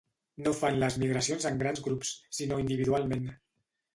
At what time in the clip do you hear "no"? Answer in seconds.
0.45-0.53